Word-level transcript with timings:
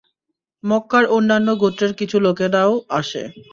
মক্কার 0.63 1.03
অন্যান্য 1.15 1.47
গোত্রের 1.61 1.93
কিছু 1.99 2.17
লোকেরাও 2.25 2.73
আসে। 2.99 3.23